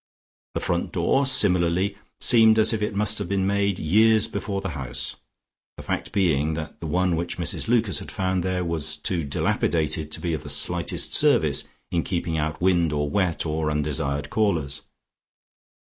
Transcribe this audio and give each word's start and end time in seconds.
The 0.55 0.61
front 0.61 0.91
door, 0.93 1.27
similarly, 1.27 1.95
seemed 2.19 2.57
as 2.57 2.73
if 2.73 2.81
it 2.81 2.95
must 2.95 3.19
have 3.19 3.29
been 3.29 3.45
made 3.45 3.77
years 3.77 4.27
before 4.27 4.59
the 4.59 4.69
house, 4.69 5.17
the 5.77 5.83
fact 5.83 6.11
being 6.11 6.55
that 6.55 6.79
the 6.79 6.87
one 6.87 7.15
which 7.15 7.37
Mrs 7.37 7.67
Lucas 7.67 7.99
had 7.99 8.09
found 8.09 8.41
there 8.41 8.65
was 8.65 8.97
too 8.97 9.23
dilapidated 9.23 10.11
to 10.11 10.19
be 10.19 10.33
of 10.33 10.41
the 10.41 10.49
slightest 10.49 11.13
service 11.13 11.65
in 11.91 12.01
keeping 12.01 12.35
out 12.35 12.59
wind 12.59 12.91
or 12.91 13.11
wet 13.11 13.45
or 13.45 13.69
undesired 13.69 14.31
callers. 14.31 14.81